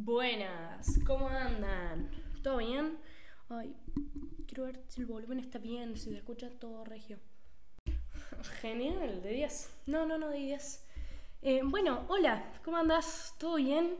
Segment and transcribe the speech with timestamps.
[0.00, 2.08] Buenas, ¿cómo andan?
[2.42, 2.98] ¿Todo bien?
[3.48, 3.74] Ay,
[4.46, 7.18] quiero ver si el volumen está bien, si se escucha todo regio.
[8.60, 9.70] Genial, de 10.
[9.86, 10.84] No, no, no, de 10.
[11.42, 13.34] Eh, bueno, hola, ¿cómo andas?
[13.38, 13.96] ¿Todo bien?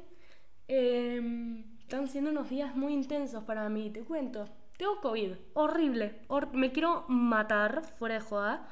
[0.68, 4.48] Eh, están siendo unos días muy intensos para mí, te cuento.
[4.76, 6.20] Tengo COVID, horrible.
[6.28, 8.68] hor- me quiero matar, fuera de joda.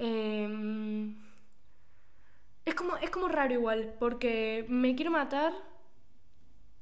[0.00, 1.14] Eh,
[2.64, 5.52] es, como, es como raro igual, porque me quiero matar,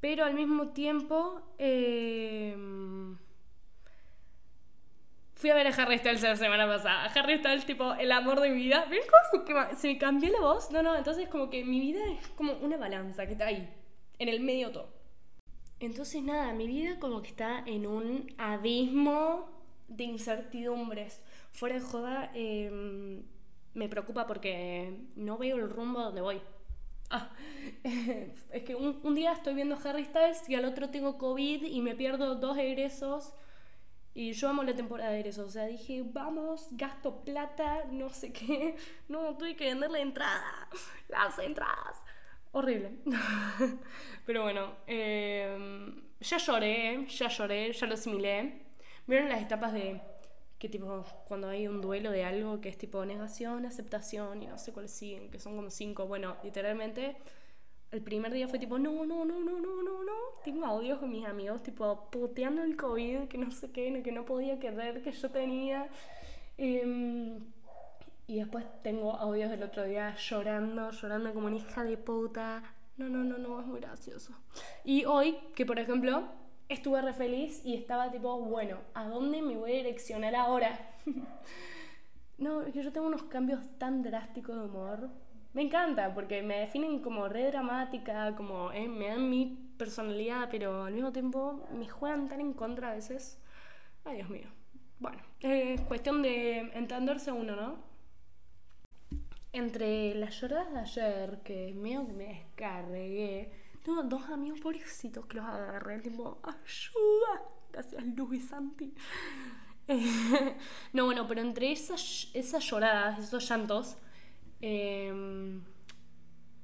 [0.00, 1.42] pero al mismo tiempo...
[1.58, 2.56] eh,
[5.36, 7.04] Fui a ver a Harry Styles la semana pasada.
[7.14, 8.86] Harry Styles, tipo, el amor de mi vida.
[8.88, 9.02] ¿Ven
[9.44, 10.70] cómo se, me cambió la voz?
[10.70, 13.68] No, no, entonces como que mi vida es como una balanza que está ahí,
[14.18, 14.88] en el medio todo.
[15.78, 19.50] Entonces nada, mi vida como que está en un abismo
[19.88, 21.20] de incertidumbres.
[21.52, 23.22] Fuera de joda, eh,
[23.74, 26.40] me preocupa porque no veo el rumbo a donde voy.
[27.10, 27.30] Ah,
[27.84, 31.80] es que un, un día estoy viendo Harry Styles y al otro tengo COVID y
[31.80, 33.32] me pierdo dos egresos.
[34.14, 35.46] Y yo amo la temporada de egresos.
[35.46, 38.76] O sea, dije, vamos, gasto plata, no sé qué.
[39.08, 40.68] No, tuve que vender la entrada.
[41.08, 42.02] Las entradas.
[42.52, 42.92] Horrible.
[44.24, 48.62] Pero bueno, eh, ya lloré, ya lloré, ya lo asimilé.
[49.06, 50.00] ¿Vieron las etapas de
[50.58, 54.58] que tipo cuando hay un duelo de algo que es tipo negación, aceptación y no
[54.58, 56.06] sé cuáles siguen, que son como cinco?
[56.06, 57.16] Bueno, literalmente
[57.92, 60.12] el primer día fue tipo, no, no, no, no, no, no, no.
[60.44, 64.24] Tengo audios con mis amigos, tipo, puteando el COVID, que no sé qué, que no
[64.24, 65.88] podía creer que yo tenía.
[66.58, 67.38] Em,
[68.26, 72.62] y después tengo audios del otro día llorando, llorando como una hija de puta.
[72.96, 74.32] No, no, no, no, es muy gracioso.
[74.84, 76.28] Y hoy, que por ejemplo,
[76.68, 80.78] estuve re feliz y estaba tipo, bueno, ¿a dónde me voy a direccionar ahora?
[82.38, 85.10] no, es que yo tengo unos cambios tan drásticos de humor.
[85.52, 90.84] Me encanta porque me definen como re dramática, como eh, me dan mi personalidad, pero
[90.84, 93.40] al mismo tiempo me juegan tan en contra a veces.
[94.04, 94.48] Ay, Dios mío.
[94.98, 97.78] Bueno, es cuestión de entenderse uno, ¿no?
[99.52, 103.50] Entre las lloradas de ayer, que medio que me descargué,
[103.86, 107.42] tengo dos amigos pobrecitos que los agarré, tipo, ayuda.
[107.70, 108.94] Gracias, Luis y Santi.
[109.88, 110.56] Eh,
[110.92, 113.96] no, bueno, pero entre esas, esas lloradas, esos llantos,
[114.60, 115.14] eh,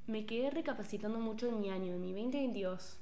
[0.08, 2.98] me quedé recapacitando mucho de mi año, de mi 2022.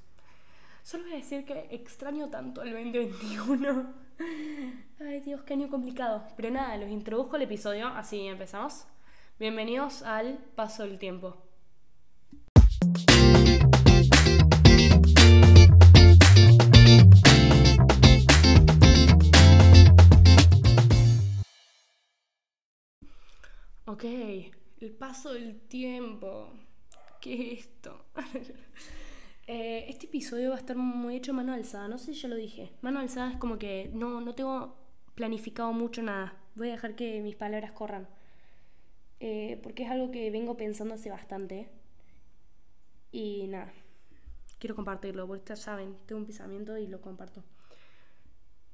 [0.83, 3.93] Solo voy a decir que extraño tanto el 2021.
[4.99, 6.23] Ay, Dios, qué año complicado.
[6.35, 8.85] Pero nada, los introduzco al episodio, así empezamos.
[9.39, 11.50] Bienvenidos al Paso del Tiempo.
[23.85, 26.53] Ok, el paso del tiempo.
[27.19, 28.05] ¿Qué es esto?
[29.47, 31.89] Eh, este episodio va a estar muy hecho mano alzada.
[31.89, 32.71] No sé si ya lo dije.
[32.81, 34.77] Mano alzada es como que no, no tengo
[35.15, 36.37] planificado mucho nada.
[36.55, 38.07] Voy a dejar que mis palabras corran.
[39.19, 41.69] Eh, porque es algo que vengo pensando hace bastante.
[43.11, 43.73] Y nada,
[44.57, 45.27] quiero compartirlo.
[45.27, 47.43] Porque ustedes saben, tengo un pensamiento y lo comparto.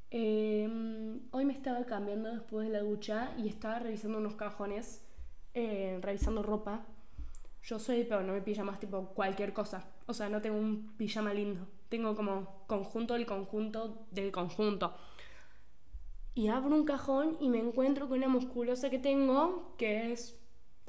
[0.10, 5.06] Eh, hoy me estaba cambiando después de la ducha y estaba revisando unos cajones,
[5.54, 6.86] eh, revisando ropa.
[7.64, 9.86] Yo soy, pero no me pijamas tipo cualquier cosa.
[10.06, 11.68] O sea, no tengo un pijama lindo.
[11.90, 14.96] Tengo como conjunto del conjunto del conjunto.
[16.34, 20.40] Y abro un cajón y me encuentro con una musculosa que tengo que es,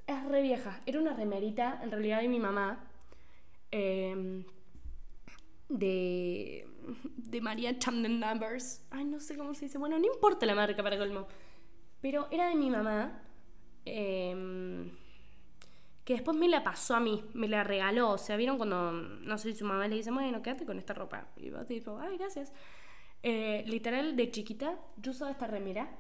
[0.06, 0.80] es re vieja.
[0.86, 2.84] Era una remerita, en realidad, de mi mamá.
[3.72, 4.44] Eh,
[5.68, 6.66] de,
[7.16, 8.86] de María Chanden Numbers.
[8.90, 9.78] Ay, no sé cómo se dice.
[9.78, 11.26] Bueno, no importa la marca para colmo.
[12.00, 13.22] Pero era de mi mamá.
[13.84, 14.90] eh,
[16.04, 17.24] que después me la pasó a mí.
[17.34, 18.10] Me la regaló.
[18.10, 20.94] O sea, ¿vieron cuando, no sé si su mamá le dice, bueno, quédate con esta
[20.94, 21.28] ropa?
[21.36, 22.52] Y yo tipo, ay, gracias.
[23.22, 25.90] Eh, literal, de chiquita, yo usaba esta remera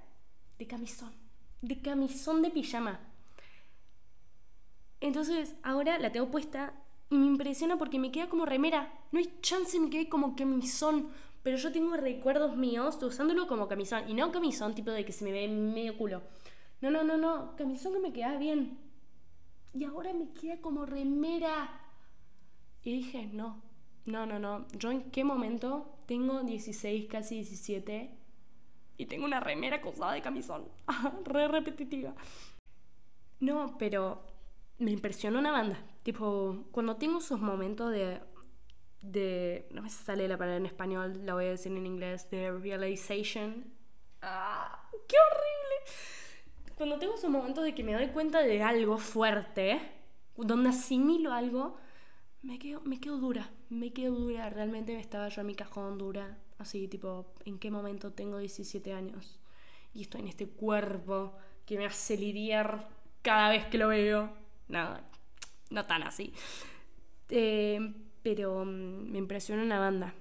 [0.58, 1.12] de camisón.
[1.60, 3.00] De camisón de pijama.
[5.00, 6.74] Entonces, ahora la tengo puesta
[7.10, 8.92] y me impresiona porque me queda como remera.
[9.12, 11.08] No hay chance me quede como camisón.
[11.42, 14.08] Pero yo tengo recuerdos míos usándolo como camisón.
[14.08, 16.22] Y no camisón tipo de que se me ve medio culo.
[16.80, 17.56] No, no, no, no.
[17.56, 18.78] Camisón que me queda bien.
[19.72, 21.80] Y ahora me queda como remera.
[22.82, 23.62] Y dije, no.
[24.04, 24.66] No, no, no.
[24.76, 28.18] Yo en qué momento tengo 16, casi 17.
[28.98, 30.68] Y tengo una remera cosada de camisón.
[31.24, 32.14] Re repetitiva.
[33.40, 34.22] No, pero
[34.78, 35.78] me impresionó una banda.
[36.02, 38.20] Tipo, cuando tengo esos momentos de.
[39.02, 42.30] de no me sale la palabra en español, la voy a decir en inglés.
[42.30, 43.64] De realization.
[44.22, 44.88] ¡Ah!
[45.06, 46.74] ¡Qué horrible!
[46.74, 49.80] Cuando tengo esos momentos de que me doy cuenta de algo fuerte,
[50.36, 51.76] donde asimilo algo,
[52.42, 54.48] me quedo, me quedo dura, me quedo dura.
[54.48, 56.38] Realmente estaba yo en mi cajón dura.
[56.58, 59.40] Así, tipo, ¿en qué momento tengo 17 años?
[59.92, 61.36] Y estoy en este cuerpo
[61.66, 62.88] que me hace lidiar
[63.22, 64.47] cada vez que lo veo.
[64.68, 65.02] Nada,
[65.70, 66.32] no, tan así.
[67.28, 70.14] Eh, pero mm, me impresiona una banda.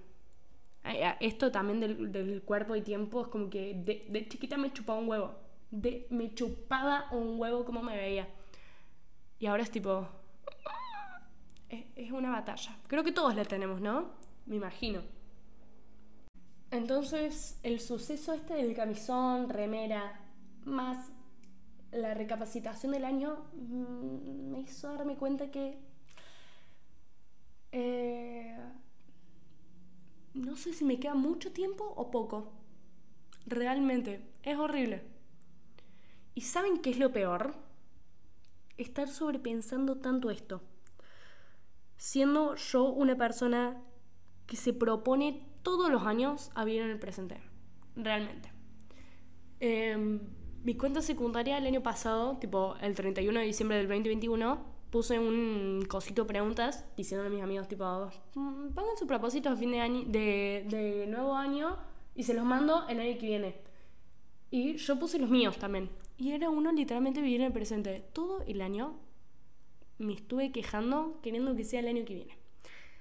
[1.20, 5.36] Esto también del, cuerpo y tiempo es como que de, chiquita me chupaba un huevo.
[5.70, 8.28] De, me chupaba un huevo como me veía.
[9.38, 10.08] Y ahora es tipo,
[11.70, 12.78] es, una batalla.
[12.88, 14.12] Creo que todos la tenemos, ¿no?
[14.46, 15.02] Me imagino.
[16.72, 20.22] Entonces, el suceso este del camisón, remera,
[20.66, 21.12] más
[21.92, 25.78] la recapacitación del año, mm, me hizo darme cuenta que...
[27.72, 28.58] Eh,
[30.34, 32.54] no sé si me queda mucho tiempo o poco.
[33.46, 35.04] Realmente, es horrible.
[36.36, 37.56] ¿Y saben qué es lo peor?
[38.78, 40.62] Estar sobrepensando tanto esto
[41.98, 43.82] siendo yo una persona
[44.46, 47.42] que se propone todos los años a vivir en el presente,
[47.96, 48.52] realmente.
[49.60, 50.22] Em,
[50.68, 55.86] mi cuenta secundaria el año pasado, tipo el 31 de diciembre del 2021, puse un
[55.88, 57.86] cosito preguntas diciendo a mis amigos, tipo,
[58.36, 61.78] mm, pongan sus propósitos de fin de, año, de, de nuevo año
[62.16, 63.56] y se los mando el año que viene.
[64.52, 65.90] Y yo puse los míos también.
[66.18, 68.04] Y era uno literalmente vivir en el presente.
[68.12, 69.00] Todo el año
[70.00, 72.38] me estuve quejando queriendo que sea el año que viene.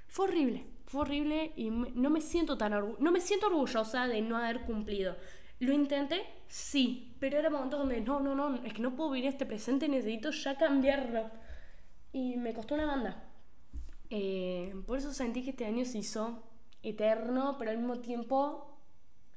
[0.06, 4.36] Fue horrible, fue horrible y no me siento tan no me siento orgullosa de no
[4.36, 5.16] haber cumplido.
[5.58, 9.29] Lo intenté, sí, pero era momentos donde no, no, no, es que no puedo vivir
[9.29, 11.31] este presente, necesito ya cambiarlo.
[12.12, 13.25] Y me costó una banda.
[14.11, 16.43] Eh, por eso sentí que este año se hizo
[16.82, 18.79] eterno, pero al mismo tiempo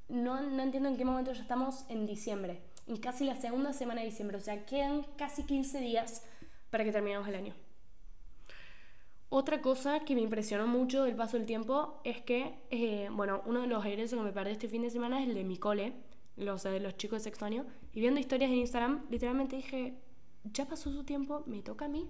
[0.09, 4.01] no, no entiendo en qué momento ya estamos en diciembre, en casi la segunda semana
[4.01, 6.25] de diciembre, o sea, quedan casi 15 días
[6.69, 7.53] para que terminemos el año.
[9.31, 13.61] Otra cosa que me impresionó mucho del paso del tiempo es que, eh, bueno, uno
[13.61, 15.93] de los egresos que me perdí este fin de semana es el de mi cole,
[16.35, 19.99] los de los chicos de sexto año, y viendo historias en Instagram, literalmente dije,
[20.43, 22.09] ya pasó su tiempo, me toca a mí,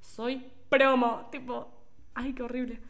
[0.00, 1.68] soy promo, tipo,
[2.14, 2.80] ay, qué horrible.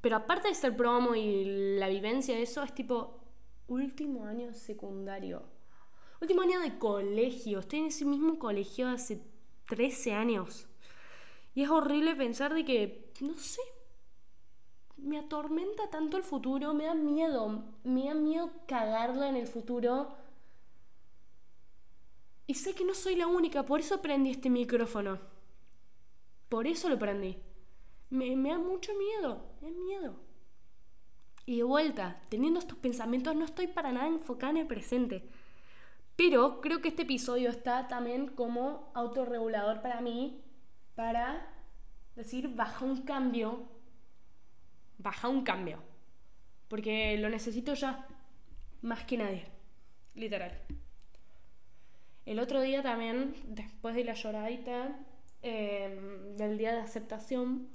[0.00, 3.20] Pero aparte de ser promo y la vivencia de eso, es tipo,
[3.68, 5.42] último año secundario,
[6.20, 9.22] último año de colegio, estoy en ese mismo colegio hace
[9.68, 10.66] 13 años.
[11.54, 13.60] Y es horrible pensar de que, no sé,
[15.02, 20.14] me atormenta tanto el futuro, me da miedo, me da miedo cagarla en el futuro.
[22.46, 25.18] Y sé que no soy la única, por eso prendí este micrófono.
[26.48, 27.36] Por eso lo prendí.
[28.10, 30.14] Me, me da mucho miedo, me da miedo.
[31.46, 35.28] Y de vuelta, teniendo estos pensamientos, no estoy para nada enfocada en el presente.
[36.16, 40.42] Pero creo que este episodio está también como autorregulador para mí,
[40.94, 41.46] para
[42.14, 43.68] decir, baja un cambio,
[45.02, 45.78] baja un cambio,
[46.68, 48.06] porque lo necesito ya,
[48.82, 49.46] más que nadie,
[50.14, 50.58] literal.
[52.26, 54.98] El otro día también, después de la lloradita
[55.42, 57.68] em, del día de aceptación,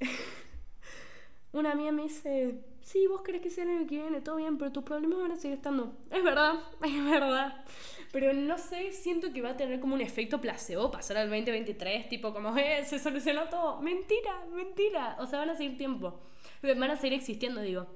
[1.52, 4.58] una amiga me dice, sí, vos crees que sea el año que viene, todo bien,
[4.58, 5.96] pero tus problemas van a seguir estando.
[6.10, 6.54] Es verdad,
[6.84, 7.64] es verdad.
[8.12, 12.08] Pero no sé, siento que va a tener como un efecto placebo pasar al 2023,
[12.08, 13.80] tipo como, eh, se solucionó todo.
[13.80, 15.16] Mentira, mentira.
[15.20, 16.20] O sea, van a seguir tiempo.
[16.62, 17.86] Van a seguir existiendo, digo.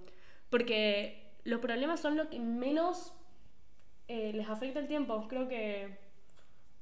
[0.51, 3.13] Porque los problemas son lo que menos
[4.09, 5.27] eh, les afecta el tiempo.
[5.29, 5.99] Creo que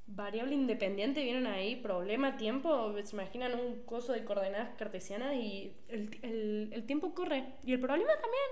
[0.07, 6.85] variable independiente vienen ahí, problema, tiempo, se imaginan un coso de coordenadas cartesianas y el,
[6.87, 7.55] tiempo corre.
[7.65, 8.43] Y el problema también.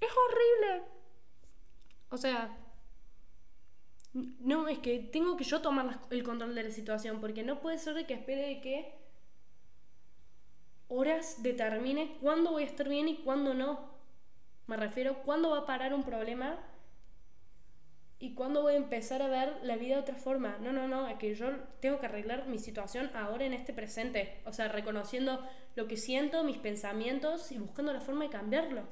[0.00, 0.84] Es horrible.
[2.10, 2.56] O sea,
[4.12, 7.78] no, es que tengo que yo tomar el control de la situación, porque no puede
[7.78, 8.97] ser de que espere de que
[10.88, 13.90] horas determine cuándo voy a estar bien y cuándo no.
[14.66, 16.58] Me refiero, cuándo va a parar un problema
[18.20, 20.58] ¿Y cuándo voy a empezar a ver la vida de otra forma?
[20.60, 24.40] No, no, no, es que yo tengo que arreglar mi situación ahora en este presente.
[24.44, 25.40] O sea, reconociendo
[25.76, 28.82] lo que siento, mis pensamientos y buscando la forma de cambiarlo.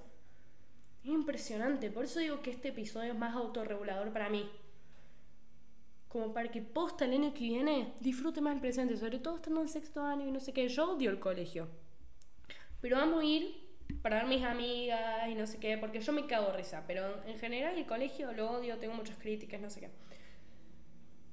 [1.03, 1.91] Es impresionante.
[1.91, 4.49] Por eso digo que este episodio es más autorregulador para mí.
[6.07, 9.61] Como para que posta el año que viene disfrute más el presente, sobre todo estando
[9.61, 10.69] en sexto año y no sé qué.
[10.69, 11.67] Yo odio el colegio.
[12.87, 13.53] Pero vamos a ir
[14.01, 17.37] para ver mis amigas y no sé qué, porque yo me cago risa, pero en
[17.37, 19.91] general el colegio lo odio, tengo muchas críticas, no sé qué.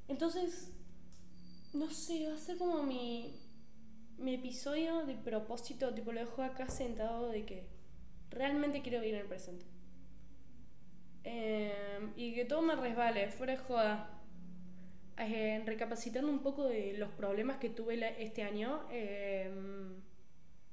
[0.07, 0.72] Entonces,
[1.72, 3.39] no sé, va a ser como mi,
[4.17, 7.67] mi episodio de propósito, tipo lo dejo acá sentado de que
[8.31, 9.67] realmente quiero vivir en el presente.
[11.24, 14.10] Em, y que todo me resbale, fuera de joda.
[15.19, 18.88] Eh, recapacitando un poco de los problemas que tuve este año.
[18.89, 19.51] Eh,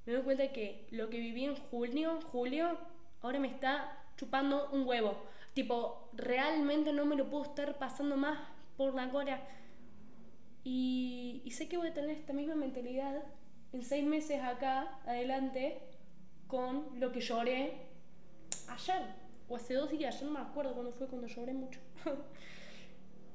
[0.07, 2.79] me doy cuenta que lo que viví en junio, julio,
[3.23, 5.17] ahora me está chupando un huevo.
[5.55, 8.39] Tipo, realmente no me lo puedo estar pasando más
[8.77, 9.41] por la cora.
[10.65, 13.23] Y, sé que voy a tener esta misma mentalidad
[13.73, 15.81] en seis meses acá, adelante,
[16.47, 17.89] con lo que lloré
[18.69, 19.03] ayer,
[19.49, 21.81] o hace dos días, yo no me acuerdo cuándo fue cuando lloré mucho.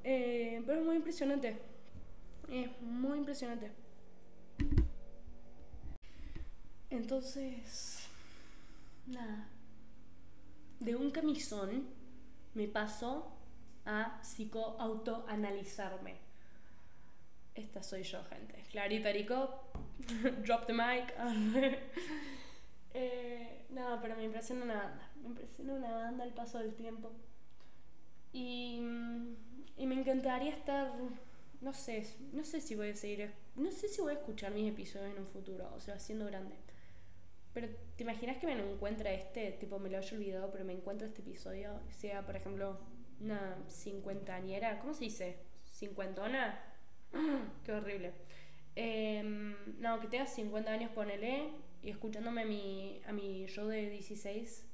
[0.08, 1.58] Eh, pero es muy impresionante.
[2.48, 3.72] Es muy impresionante.
[6.96, 8.08] Entonces,
[9.06, 9.46] nada.
[10.80, 11.86] De un camisón
[12.54, 13.32] me paso
[13.84, 16.16] a psicoautoanalizarme.
[17.54, 18.64] Esta soy yo, gente.
[18.70, 19.60] Clarita Rico,
[20.44, 21.14] drop the mic.
[22.94, 25.10] eh, no, pero me impresiona una banda.
[25.20, 27.12] Me impresiona una banda al paso del tiempo.
[28.32, 28.80] Y,
[29.76, 30.92] y me encantaría estar,
[31.60, 34.70] no sé, no sé si voy a seguir, no sé si voy a escuchar mis
[34.70, 36.56] episodios en un futuro, o sea, siendo grande.
[37.56, 41.06] Pero ¿te imaginas que me encuentra este, tipo me lo haya olvidado, pero me encuentro
[41.06, 42.78] este episodio, sea por ejemplo
[43.18, 45.38] una cincuentañera, ¿cómo se dice?
[45.64, 46.60] ¿Cincuentona?
[47.64, 48.12] Qué horrible.
[48.74, 51.48] Em, no, que tengas 50 años, ponele,
[51.82, 54.66] y escuchándome a mi, a mi yo de 16.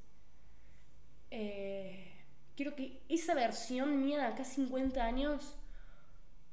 [1.31, 2.13] Eh,
[2.57, 5.57] quiero que esa versión mía de acá 50 años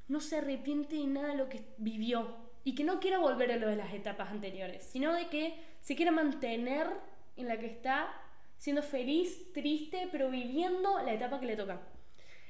[0.07, 3.57] no se arrepiente de nada de lo que vivió y que no quiera volver a
[3.57, 6.87] lo de las etapas anteriores, sino de que se quiera mantener
[7.35, 8.11] en la que está,
[8.57, 11.79] siendo feliz, triste, pero viviendo la etapa que le toca.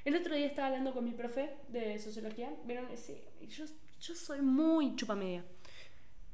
[0.05, 2.85] El otro día estaba hablando con mi profe de sociología, ¿vieron?
[2.97, 3.65] Sí, yo,
[3.99, 5.43] yo soy muy chupamedia.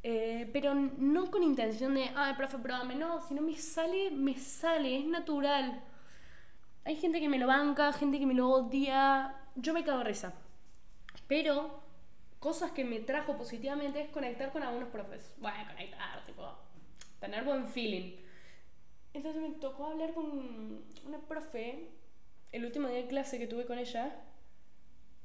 [0.03, 4.99] Eh, pero no con intención de, ay, profe, perdóname, no, sino me sale, me sale,
[4.99, 5.81] es natural.
[6.83, 9.35] Hay gente que me lo banca, gente que me lo odia.
[9.55, 10.33] Yo me cago risa.
[11.27, 11.81] Pero
[12.39, 15.33] cosas que me trajo positivamente es conectar con algunos profes.
[15.39, 16.47] Bueno, conectar, tipo,
[17.19, 18.17] tener buen feeling.
[19.13, 21.89] Entonces me tocó hablar con una profe
[22.51, 24.15] el último día de clase que tuve con ella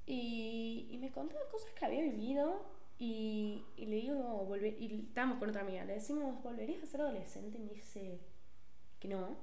[0.06, 2.64] y, y me contaba cosas que había vivido
[2.98, 7.00] y, y le digo, volver, y estábamos con otra amiga, le decimos, ¿volverías a ser
[7.00, 7.56] adolescente?
[7.56, 8.20] Y me dice
[8.98, 9.38] que no,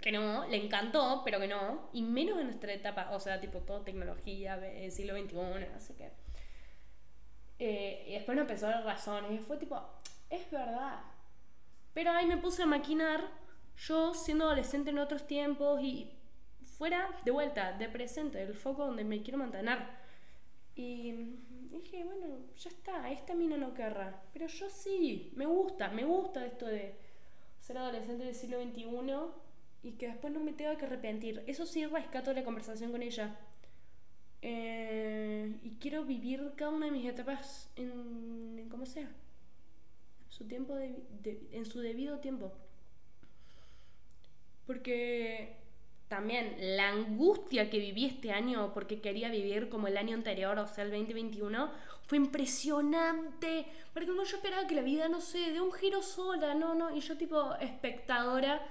[0.00, 3.60] que no, le encantó, pero que no, y menos en nuestra etapa, o sea, tipo
[3.60, 4.60] todo tecnología,
[4.90, 5.34] siglo XXI,
[5.72, 6.10] no sé qué.
[7.58, 9.80] Eh, y después no empezó a dar razones, y fue tipo,
[10.30, 11.00] es verdad.
[11.94, 13.28] Pero ahí me puse a maquinar,
[13.76, 16.10] yo siendo adolescente en otros tiempos y
[16.78, 19.78] fuera de vuelta, de presente, del foco donde me quiero mantener.
[20.76, 21.12] Y
[21.70, 24.22] dije, bueno, ya está, esta mina no querrá.
[24.32, 26.94] Pero yo sí, me gusta, me gusta esto de
[27.58, 28.86] ser adolescente del siglo XXI
[29.82, 31.42] y que después no me tenga que arrepentir.
[31.46, 33.36] Eso sí, rescato la conversación con ella.
[34.40, 39.10] Eh, y quiero vivir cada una de mis etapas en, en como sea.
[40.38, 42.52] Su tiempo en su debido tiempo.
[44.66, 45.58] Porque
[46.08, 50.66] también la angustia que viví este año porque quería vivir como el año anterior, o
[50.66, 51.70] sea, el 2021,
[52.06, 53.66] fue impresionante.
[53.92, 56.94] Porque uno yo esperaba que la vida, no sé, de un giro sola, no, no,
[56.96, 58.66] y yo tipo espectadora,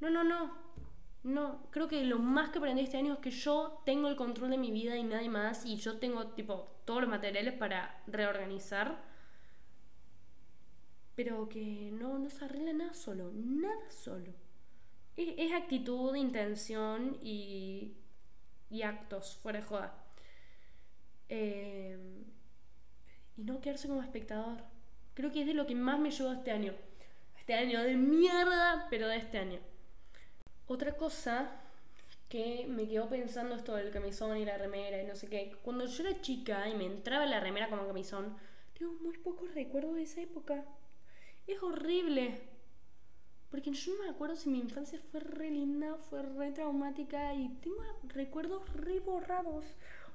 [0.00, 0.64] no, no, no.
[1.22, 4.50] No, creo que lo más que aprendí este año es que yo tengo el control
[4.50, 9.13] de mi vida y nadie más, y yo tengo tipo todos los materiales para reorganizar.
[11.14, 14.32] Pero que no, no se arregla nada solo, nada solo
[15.16, 17.94] es, actitud, intención y,
[18.70, 19.94] y, actos, fuera de joda.
[21.28, 21.96] Eh,
[23.36, 24.64] y no quedarse como espectador.
[25.14, 26.74] Creo que es de lo que más me ayudó este año.
[27.38, 29.60] Este año de mierda, pero de este año.
[30.66, 31.60] Otra cosa
[32.28, 35.56] que me quedó pensando esto del camisón y la remera y no sé qué.
[35.62, 38.36] Cuando yo era chica y me entraba la remera como camisón,
[38.76, 40.64] tengo muy pocos recuerdos de esa época.
[41.54, 42.40] Es horrible.
[43.50, 47.48] Porque yo no me acuerdo si mi infancia fue re linda, fue re traumática y
[47.60, 49.64] tengo recuerdos re borrados.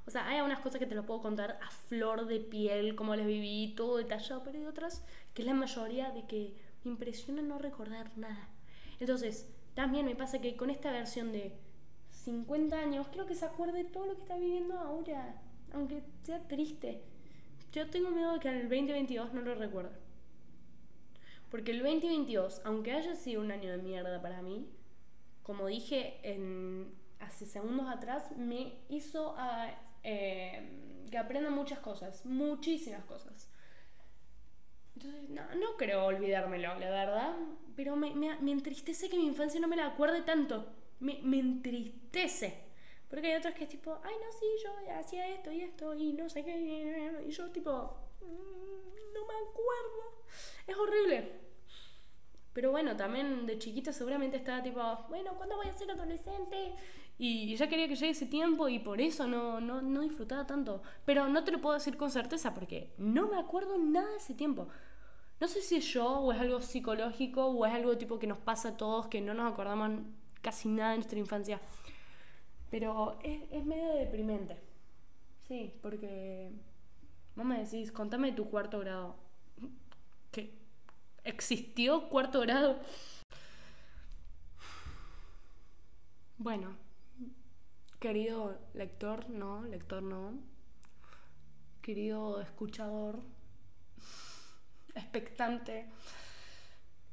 [0.06, 3.16] O sea, hay algunas cosas que te lo puedo contar a flor de piel, cómo
[3.16, 7.42] las viví, todo detallado, pero hay otras que es la mayoría de que me impresiona
[7.42, 8.50] no recordar nada.
[9.00, 11.54] Entonces, también me pasa que con esta versión de
[12.26, 15.42] 50 años, quiero que se acuerde todo lo que está viviendo ahora,
[15.72, 17.02] aunque sea triste.
[17.72, 20.09] Yo tengo miedo de que el 2022 no lo recuerde.
[21.50, 24.70] Porque el 2022, aunque haya sido un año de mierda para mí,
[25.42, 29.70] como dije en, hace segundos atrás, me hizo a,
[30.04, 33.50] eh, que aprenda muchas cosas, muchísimas cosas.
[34.96, 37.36] Entonces, no, no creo olvidármelo, la verdad,
[37.76, 40.74] pero me, me, entristece que mi infancia no me la acuerde tanto.
[41.00, 42.66] Me, me entristece.
[43.10, 46.14] Porque hay otros que es tipo, ay, no, sí, yo hacía esto y esto y
[46.14, 47.24] no sé qué.
[47.26, 47.72] Y yo tipo,
[48.22, 50.26] mm, no me acuerdo.
[50.70, 51.32] Es horrible.
[52.54, 56.74] Pero bueno, también de chiquita seguramente estaba tipo, bueno, ¿cuándo voy a ser adolescente?
[57.18, 60.84] Y ya quería que llegue ese tiempo y por eso no, no, no disfrutaba tanto.
[61.06, 64.36] Pero no te lo puedo decir con certeza porque no me acuerdo nada de ese
[64.36, 64.68] tiempo.
[65.40, 68.38] No sé si es yo o es algo psicológico o es algo tipo que nos
[68.38, 70.02] pasa a todos que no nos acordamos
[70.42, 71.60] casi nada de nuestra infancia.
[72.70, 74.58] Pero es, es medio deprimente.
[75.48, 76.52] Sí, porque
[77.36, 79.16] vos me decís, contame tu cuarto grado.
[81.24, 82.80] ¿Existió cuarto grado?
[86.38, 86.76] Bueno,
[88.00, 90.34] querido lector, no, lector no.
[91.82, 93.20] Querido escuchador,
[94.96, 95.88] expectante.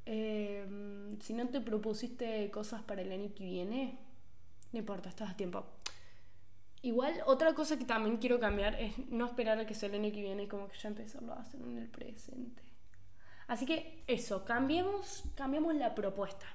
[0.05, 3.99] Eh, si no te propusiste cosas para el año que viene,
[4.73, 5.67] no importa, estás a tiempo.
[6.83, 10.13] Igual, otra cosa que también quiero cambiar es no esperar a que sea el año
[10.13, 12.63] que viene como que ya empezarlo a hacer en el presente.
[13.47, 16.47] Así que eso, cambiemos, cambiemos la propuesta.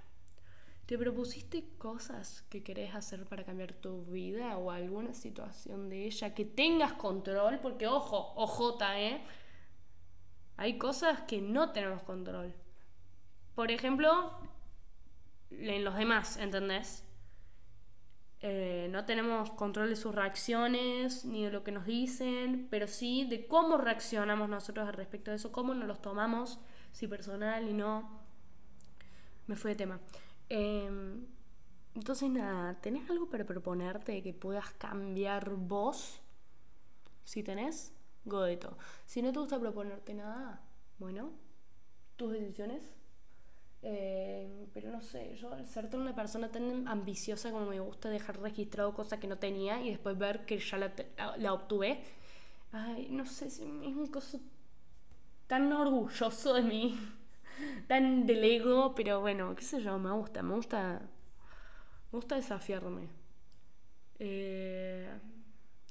[0.86, 6.34] ¿Te propusiste cosas que querés hacer para cambiar tu vida o alguna situación de ella
[6.34, 7.60] que tengas control?
[7.62, 9.22] Porque ojo, ojota, ¿eh?
[10.58, 12.54] Hay cosas que no tenemos control.
[13.56, 14.38] Por ejemplo,
[15.50, 17.06] en los demás, ¿entendés?
[18.42, 23.26] Eh, no tenemos control de sus reacciones ni de lo que nos dicen, pero sí
[23.30, 26.60] de cómo reaccionamos nosotros al respecto de eso, cómo nos los tomamos,
[26.92, 28.22] si personal y no.
[29.48, 30.00] Me fui de tema.
[30.50, 31.26] Em,
[31.96, 36.22] entonces, nada, ¿tenés algo para proponerte que puedas cambiar vos?
[37.24, 37.94] Si tenés,
[38.26, 38.78] godeto.
[39.06, 40.62] Si no te gusta proponerte nada,
[41.00, 41.32] bueno,
[42.16, 42.82] tus decisiones
[43.84, 48.40] eh, pero no sé, yo al ser una persona tan ambiciosa como me gusta dejar
[48.40, 50.94] registrado cosas que no tenía y después ver que ya la,
[51.38, 52.04] la, obtuve,
[52.72, 54.40] ay, no sé, es un cosa
[55.52, 56.98] tan orgulloso de mí,
[57.90, 61.02] tan del ego, pero bueno, qué sé yo, me gusta, me gusta,
[62.10, 63.10] me gusta desafiarme.
[64.18, 65.10] Eh,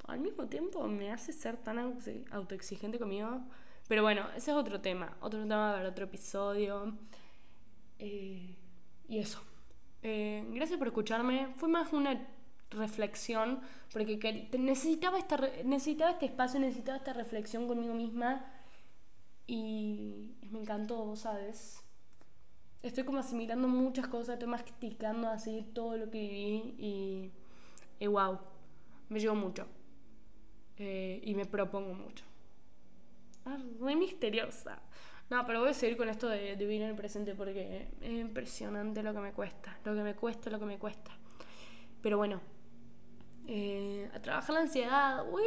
[0.07, 1.79] al mismo tiempo me hace ser tan
[2.31, 3.42] autoexigente conmigo,
[3.87, 6.96] pero bueno, ese es otro tema, otro tema para otro episodio.
[7.99, 8.57] Eh,
[9.11, 9.42] y eso.
[10.03, 11.53] Eh, gracias por escucharme.
[11.57, 12.27] Fue más una
[12.70, 13.61] reflexión,
[13.92, 18.57] porque necesitaba, esta, necesitaba este espacio, necesitaba esta reflexión conmigo misma.
[19.50, 21.82] Y me encantó, sabes.
[22.84, 27.32] Estoy como asimilando muchas cosas, estoy masticando así todo lo que viví y,
[27.98, 28.38] y wow,
[29.08, 29.66] me llevo mucho.
[30.78, 32.24] Eh, y me propongo mucho.
[33.44, 34.80] Ah, muy misteriosa.
[35.30, 39.02] No, pero voy a seguir con esto de, vivir en el presente porque es impresionante
[39.02, 41.10] lo que me cuesta, lo que me cuesta, lo que me cuesta.
[42.00, 42.40] Pero bueno,
[43.48, 45.24] eh, a trabajar la ansiedad.
[45.28, 45.42] Uy.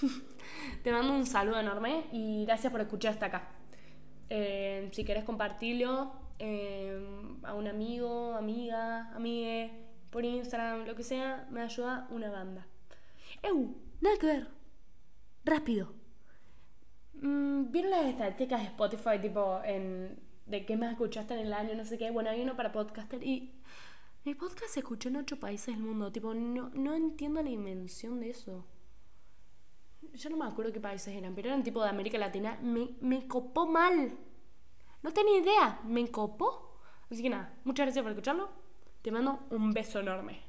[0.82, 3.48] Te mando un saludo enorme y gracias por escuchar hasta acá.
[4.30, 9.70] Eh, si querés compartirlo eh, a un amigo, amiga, amigue,
[10.10, 12.66] por Instagram, lo que sea, me ayuda una banda.
[13.42, 13.76] ¡Ew!
[14.00, 14.48] Nada que ver.
[15.44, 16.04] Rápido
[17.24, 21.74] Mm, ¿Vieron las estadísticas de Spotify, tipo, en, de qué más escuchaste en el año,
[21.74, 22.10] no sé qué?
[22.10, 23.54] Bueno, hay uno para podcaster y
[24.24, 26.12] mi podcast se escuchó en ocho países del mundo.
[26.12, 28.66] Tipo, no, no entiendo la dimensión de eso.
[30.12, 32.58] Yo no me acuerdo qué países eran, pero eran tipo de América Latina.
[32.62, 34.16] Me, me copó mal.
[35.02, 36.78] No tenía idea, me copó.
[37.10, 38.48] Así que nada, muchas gracias por escucharlo.
[39.02, 40.43] Te mando un beso enorme.